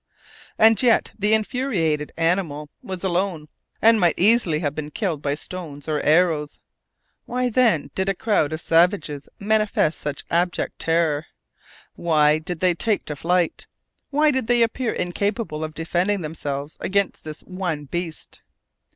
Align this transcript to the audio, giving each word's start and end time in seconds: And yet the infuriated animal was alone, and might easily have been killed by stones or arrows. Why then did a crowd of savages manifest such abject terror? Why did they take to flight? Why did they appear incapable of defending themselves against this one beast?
And 0.57 0.81
yet 0.81 1.11
the 1.19 1.35
infuriated 1.35 2.11
animal 2.17 2.69
was 2.81 3.03
alone, 3.03 3.49
and 3.83 3.99
might 3.99 4.17
easily 4.17 4.57
have 4.57 4.73
been 4.73 4.89
killed 4.89 5.21
by 5.21 5.35
stones 5.35 5.87
or 5.87 5.99
arrows. 6.01 6.57
Why 7.25 7.49
then 7.49 7.91
did 7.93 8.09
a 8.09 8.15
crowd 8.15 8.51
of 8.51 8.61
savages 8.61 9.29
manifest 9.37 9.99
such 9.99 10.23
abject 10.31 10.79
terror? 10.79 11.27
Why 11.93 12.39
did 12.39 12.61
they 12.61 12.73
take 12.73 13.05
to 13.05 13.15
flight? 13.15 13.67
Why 14.09 14.31
did 14.31 14.47
they 14.47 14.63
appear 14.63 14.91
incapable 14.91 15.63
of 15.63 15.75
defending 15.75 16.21
themselves 16.21 16.77
against 16.79 17.23
this 17.23 17.41
one 17.41 17.85
beast? 17.85 18.41